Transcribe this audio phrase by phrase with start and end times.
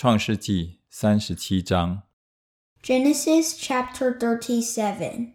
[0.00, 2.04] 创世纪三十七章
[2.84, 5.32] ，Genesis chapter thirty seven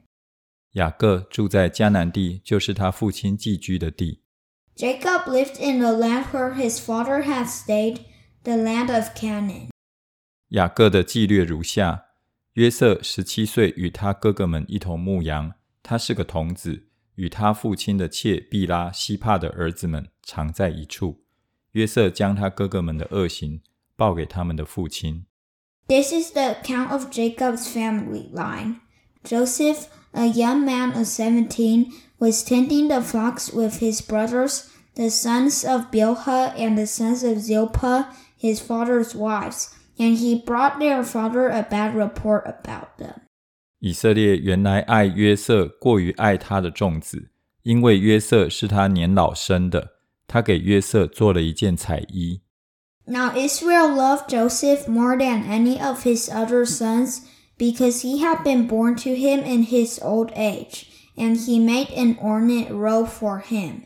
[0.72, 4.22] 雅各住在迦南地，就是他父亲寄居的地。
[4.78, 8.04] Jacob lived in the land where his father had stayed,
[8.44, 9.68] the land of Canaan.
[10.52, 12.06] 雅各的纪略如下：
[12.54, 21.26] 约瑟十七岁，与他哥哥们一同牧羊，他是个童子，与他父亲的妾毕拉、希帕的儿子们常在一处。
[21.72, 23.62] 约瑟将他哥哥们的恶行
[23.97, 25.27] 报给他们的父亲。
[25.87, 28.81] This is the account of Jacob's family line.
[29.25, 35.65] Joseph, a young man of 17, was tending the flocks with his brothers, the sons
[35.65, 41.49] of Bilhah and the sons of Zilpah, his father's wives, and he brought their father
[41.49, 43.23] a bad report about them.
[43.81, 47.31] 以色列原来爱约瑟过于爱他的众子，
[47.63, 49.93] 因为约瑟是他年老生的，
[50.27, 52.43] 他给约瑟做了一件彩衣。
[53.07, 57.23] Now Israel loved Joseph more than any of his other sons
[57.57, 62.19] because he had been born to him in his old age, and he made an
[62.23, 63.85] ornate robe for him.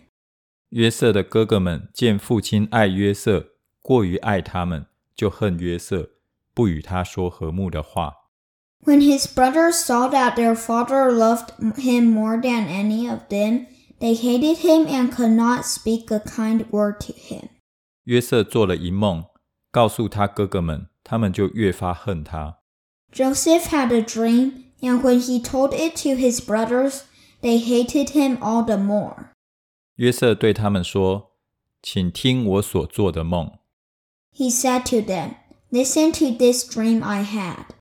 [0.70, 6.10] 约瑟的哥哥们见父亲爱约瑟，过于爱他们，就恨约瑟，
[6.52, 8.14] 不与他说和睦的话。
[8.84, 13.66] When his brothers saw that their father loved him more than any of them,
[14.00, 17.48] they hated him and could not speak a kind word to him.
[18.07, 19.25] 约瑟做了一梦，
[19.69, 22.59] 告诉他哥哥们，他们就越发恨他。
[23.11, 27.01] Joseph had a dream, and when he told it to his brothers,
[27.41, 29.31] they hated him all the more.
[29.95, 31.31] 约瑟对他们说
[31.83, 33.51] ：“请听我所做的梦。
[34.33, 35.35] He said to them,
[35.69, 37.75] Listen to this dream I had.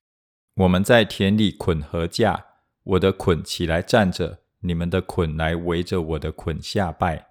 [0.55, 2.47] 我们在田里捆禾架，
[2.83, 7.27] 我的捆起来站着，你们的捆来围着我的捆下拜。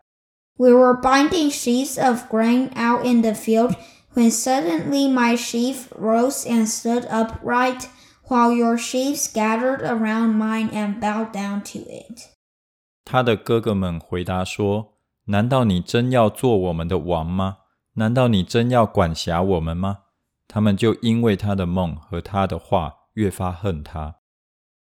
[0.58, 3.76] We were binding sheaves of grain out in the field
[4.14, 7.88] when suddenly my sheaf rose and stood upright,
[8.28, 12.30] while your sheaves gathered around mine and bowed down to it.
[13.04, 17.58] 他的哥哥们回答说：“难道你真要做我们的王吗？
[17.96, 20.00] 难道你真要管辖我们吗？”
[20.48, 24.18] 他们就因为他的梦和他的话越发恨他。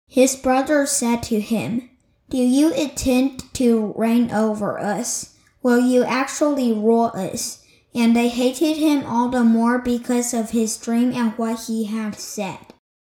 [0.08, 1.90] His brothers said to him,
[2.30, 5.31] Do you intend to reign over us?
[5.62, 7.58] Will you actually rule us?
[7.94, 12.12] And they hated him all the more because of his dream and what he had
[12.14, 12.58] said.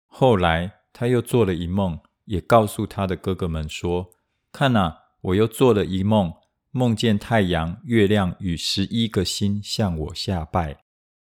[0.06, 6.32] 后来他又做了一梦，也告诉他的哥哥们说：“看哪、我又做了一梦，
[6.70, 10.78] 梦见太阳、月亮与十一个星向我下拜。”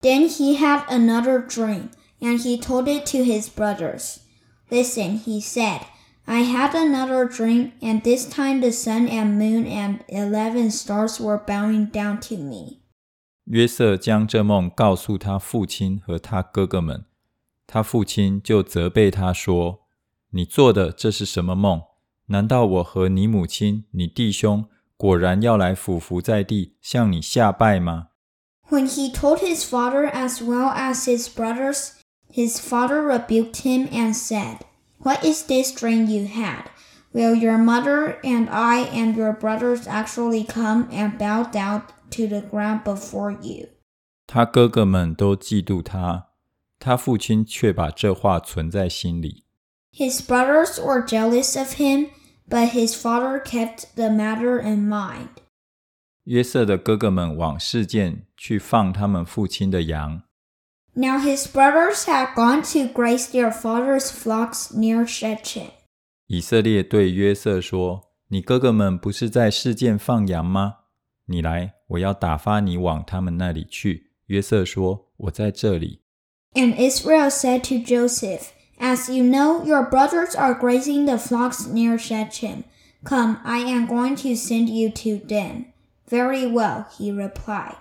[0.01, 1.91] Then he had another dream,
[2.21, 4.19] and he told it to his brothers.
[4.71, 5.81] Listen, he said,
[6.27, 11.39] I had another dream, and this time the sun and moon and eleven stars were
[11.39, 12.78] bowing down to me.
[13.45, 17.05] 约瑟将这梦告诉他父亲和他哥哥们，
[17.67, 21.83] 他父亲就责备他说：“你做的这是什么梦？
[22.27, 28.09] 难道我和你母亲、你弟兄果然要来俯伏在地向你下拜吗？”
[28.69, 31.95] When he told his father as well as his brothers,
[32.33, 34.59] his father rebuked him and said,
[35.06, 36.72] What is this dream you had?
[37.14, 42.42] Will your mother and I and your brothers actually come and bow down to the
[42.42, 43.68] ground before you?
[44.26, 46.30] 他哥哥们都嫉妒他，
[46.80, 49.44] 他父亲却把这话存在心里。
[49.94, 52.08] His brothers were jealous of him,
[52.50, 55.30] but his father kept the matter in mind.
[56.24, 60.24] 约瑟的哥哥们往示剑去放他们父亲的羊，
[60.95, 65.71] Now his brothers had gone to graze their father's flocks near Shechem.
[66.27, 70.77] 以色列对约瑟说：“你哥哥们不是在事件放羊吗？
[71.27, 76.03] 你来，我要打发你往他们那里去。”约瑟说：“我在这里。
[76.55, 81.99] And Israel said to Joseph, As you know, your brothers are grazing the flocks near
[81.99, 82.65] Shechem.
[83.05, 85.67] Come, I am going to send you to them.
[86.09, 87.77] Very well, he replied.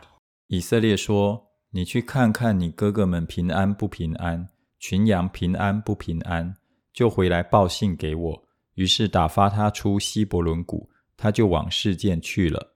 [0.47, 4.48] ”以色列说：“ 你去看看你哥哥们平安不平安，
[4.78, 6.54] 群羊平安不平安，
[6.92, 8.44] 就回来报信给我。”
[8.74, 12.74] 于是打发他出希伯仑谷，他就往示剑去了。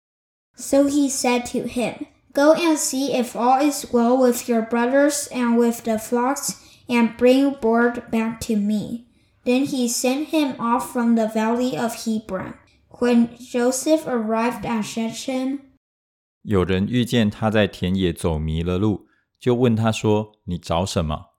[0.56, 5.28] So he said to him, Go and see if all is well with your brothers
[5.30, 6.56] and with the flocks,
[6.88, 9.06] and bring word back to me.
[9.44, 12.54] Then he sent him off from the valley of Hebron.
[13.00, 15.60] When Joseph arrived at Shechem,
[16.43, 19.07] 有人遇见他在田野走迷了路，
[19.39, 21.33] 就问他说：“你找什么？”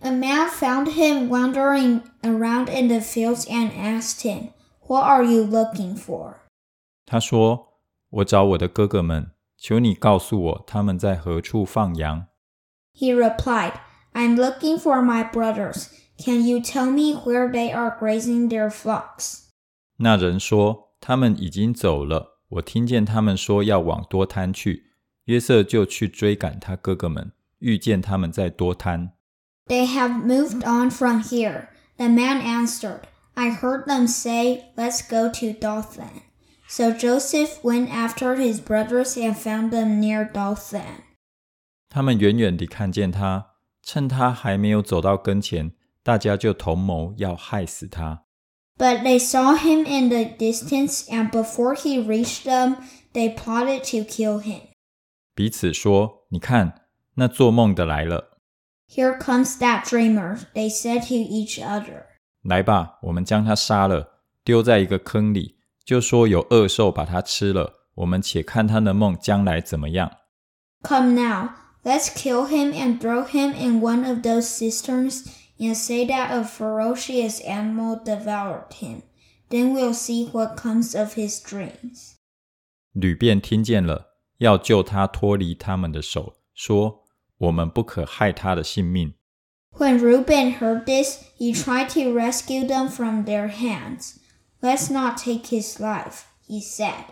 [0.00, 4.50] a man found him wandering around in the fields and asked him,
[4.88, 6.34] What are you looking for?
[7.06, 12.26] 他说：“我找我的哥哥们，求你告诉我他们在何处放羊。”
[12.94, 13.72] He replied,
[14.12, 15.88] I'm looking for my brothers.
[16.18, 19.48] Can you tell me where they are grazing their flocks?
[19.96, 22.29] 那人说：“他们已经走了。
[22.50, 24.84] ”我听见他们说要往多滩去。”
[25.26, 29.12] 约瑟就去追赶他哥哥们，遇见他们在多滩。
[29.66, 31.68] They have moved on from here.
[31.96, 33.00] The man answered,
[33.34, 36.22] I heard them say, Let's go to Dothan.
[36.68, 41.02] So Joseph went after his brothers and found them near Dothan.
[41.88, 45.72] 他们远远地看见他，趁他还没有走到跟前，
[46.02, 48.24] 大家就同谋要害死他。
[48.78, 52.76] But they saw him in the distance, and before he reached them,
[53.12, 54.60] they plotted to kill him.
[55.34, 56.82] 彼此说：“你看，
[57.14, 58.38] 那做梦的来了。”
[58.88, 62.04] Here comes that dreamer, they said to each other.
[62.42, 67.88] 来吧，我们将他杀了，丢在一个坑里，就说有恶兽把他吃了。
[67.96, 70.12] 我们且看他的梦将来怎么样。
[70.82, 71.48] Come now,
[71.82, 75.24] let's kill him and throw him in one of those cisterns
[75.60, 79.02] and say that a ferocious animal devoured him.
[79.48, 82.14] Then we'll see what comes of his dreams.
[82.92, 87.06] 吕便听见了，要救他脱离他们的手，说。
[87.38, 89.12] 我们不可害他的性命。
[89.72, 94.16] When Reuben heard this, he tried to rescue them from their hands.
[94.62, 97.04] Let's not take his life, he said.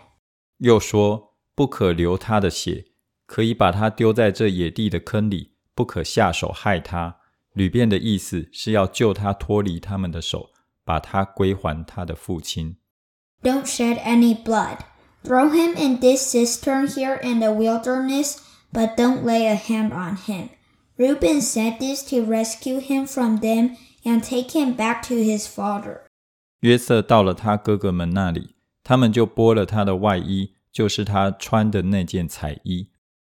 [0.57, 2.85] 又说，不可流他的血，
[3.27, 7.17] 可以把他丢在这野地的坑里，不可下手害他。
[7.59, 10.51] ”吕便的意思是要救他脱离他们的手，
[10.83, 12.77] 把他归还他的父亲。
[13.41, 14.79] Don't shed any blood.
[15.23, 18.37] Throw him in this cistern here in the wilderness
[18.71, 20.49] but don't lay a hand on him.
[20.97, 26.01] Reuben said this to rescue him from them and take him back to his father.
[26.61, 32.89] 约瑟到了他哥哥们那里，他们就剥了他的外衣，就是他穿的那件彩衣。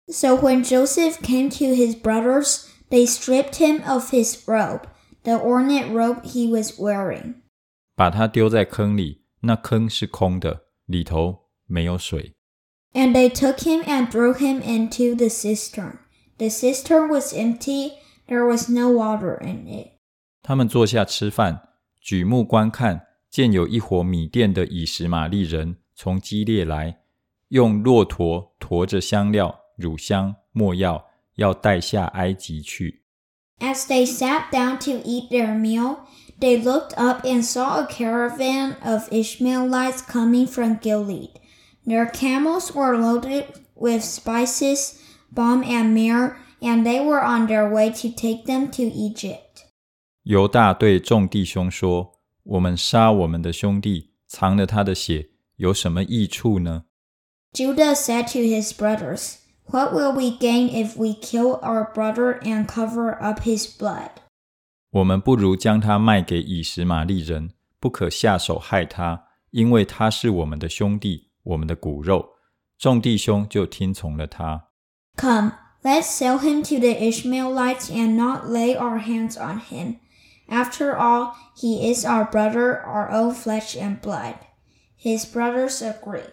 [0.07, 4.83] So when Joseph came to his brothers, they stripped him of his robe,
[5.23, 7.37] the ornate robe he was wearing.
[7.97, 12.35] 把他丢在坑里，那坑是空的，里头没有水。
[12.93, 16.00] And they took him and threw him into the cistern.
[16.37, 17.93] The cistern was empty;
[18.27, 19.93] there was no water in it.
[20.43, 21.69] 他们坐下吃饭，
[21.99, 26.99] 举目观看，见有一伙米甸的以实玛利人从基列来，
[27.49, 31.06] 用骆驼驮着香料、乳香、没药。
[31.36, 33.04] 要带下埃及去。
[33.60, 36.01] As they sat down to eat their meal,
[36.39, 41.31] they looked up and saw a caravan of Ishmaelites coming from Gilead.
[41.86, 43.45] Their camels were loaded
[43.75, 45.00] with spices,
[45.31, 49.66] balm, and myrrh, and they were on their way to take them to Egypt.
[50.24, 56.84] 犹大对众弟兄说：“我们杀我们的兄弟，藏了他的血，有什么益处呢？”
[57.54, 59.38] Judah said to his brothers,
[59.73, 64.11] what will we gain if we kill our brother and cover up his blood?
[64.11, 64.11] blood？
[64.91, 72.29] 我们不如将他卖给以实玛利人，不可下手害他，因为他是我们的兄弟，我们的骨肉。
[72.79, 74.69] 众弟兄就听从了他。
[75.17, 75.53] Come,
[75.83, 79.97] let's sell him to the Ishmaelites and not lay our hands on him.
[80.49, 84.35] After all, he is our brother, our own flesh and blood.
[84.99, 86.33] His brothers agreed.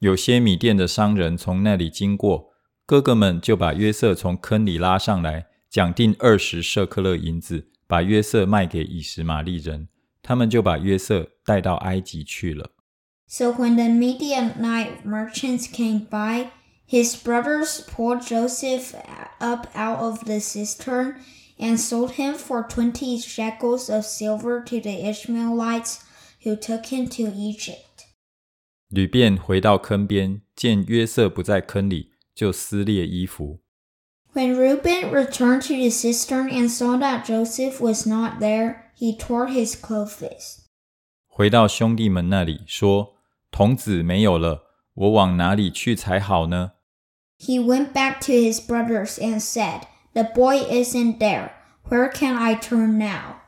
[0.00, 2.55] 有些米甸的商人从那里经过。
[2.86, 9.88] 哥哥们就把约瑟从坑里拉上来，讲定二十舍克勒银子，把约瑟卖给以实玛利人。
[10.22, 12.70] 他们就把约瑟带到埃及去了。
[13.26, 16.50] So when the Midianite merchants came by,
[16.88, 18.94] his brothers pulled Joseph
[19.40, 21.16] up out of the cistern
[21.58, 25.98] and sold him for twenty shekels of silver to the Ishmaelites
[26.44, 28.06] who took him to Egypt.
[28.88, 33.61] 吕便回到坑边，见约瑟不在坑里，就撕裂衣服。
[34.33, 39.75] When Reuben returned to the cistern and saw that Joseph was not there, he tore his
[39.75, 40.59] clothes.
[41.27, 43.15] 回到兄弟们那里，说。
[43.53, 46.71] 童子没有了，我往哪里去才好呢？
[47.37, 49.81] He went back to his brothers and said,
[50.13, 51.51] "The boy isn't there.
[51.89, 53.41] Where can I turn now?"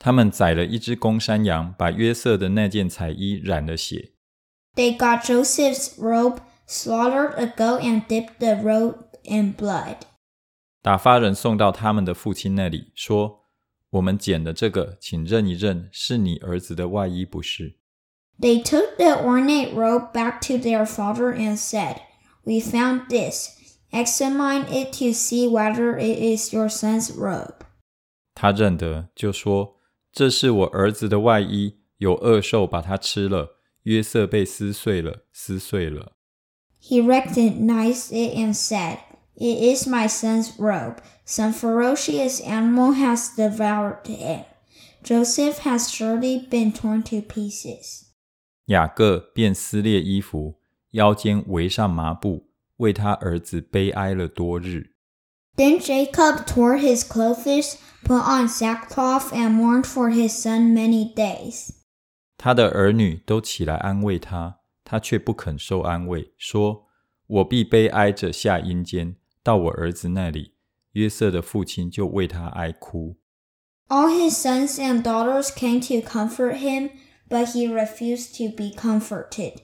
[0.00, 4.14] 他们宰了一只公山羊，把约瑟的那件彩衣染了血。
[4.74, 9.96] They got Joseph's robe, slaughtered a goat, and dipped the robe in blood.
[10.82, 17.76] 打发人送到他们的父亲那里，说：“我们捡的这个，请认一认，是你儿子的外衣，不是？”
[18.40, 21.96] They took the ornate robe back to their father and said,
[22.44, 23.56] We found this.
[23.92, 27.66] Examine it to see whether it is your son's robe.
[28.34, 36.12] 他认得，就说：“这是我儿子的外衣，有恶兽把它吃了。”约瑟被撕碎了，撕碎了。”
[36.84, 38.98] He recognized it and said,
[39.36, 41.00] It is my son's robe.
[41.24, 44.44] Some ferocious animal has devoured him.
[45.02, 48.06] Joseph has surely been torn to pieces.
[48.66, 50.60] 雅各便撕裂衣服，
[50.90, 54.90] 腰间围上麻布，为他儿子悲哀了多日。
[55.56, 61.70] Then Jacob tore his clothes, put on sackcloth, and mourned for his son many days.
[62.36, 66.85] 他的儿女都起来安慰他， 他却不肯受安慰，说
[67.27, 70.53] ：“我必悲哀着下阴间，到我儿子那里。”
[70.93, 73.17] 约瑟的父亲就为他哀哭。
[73.89, 76.91] All his sons and daughters came to comfort him,
[77.27, 79.55] but he refused to be comforted.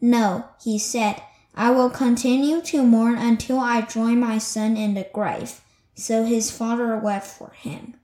[0.00, 1.16] No, he said,
[1.52, 5.60] I will continue to mourn until I join my son in the grave.
[5.94, 7.94] So his father wept for him.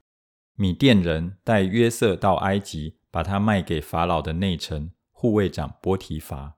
[0.55, 6.56] 米甸人带约瑟到埃及，把他卖给法老的内臣护卫长波提乏。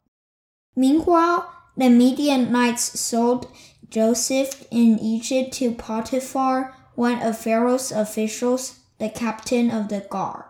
[0.80, 3.52] Meanwhile, the Midianites sold
[3.90, 10.49] Joseph in Egypt to Potiphar, one of Pharaoh's officials, the captain of the guard.